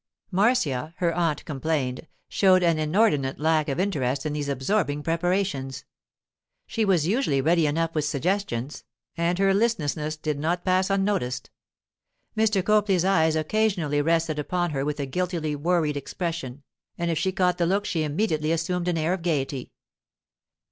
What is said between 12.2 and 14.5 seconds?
Mr. Copley's eyes occasionally rested